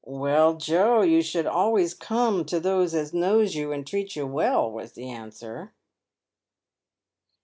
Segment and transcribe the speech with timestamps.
[0.03, 4.71] ""Well, Joe, you should always come to those as knows you and treats you well,"
[4.71, 5.73] was the answer.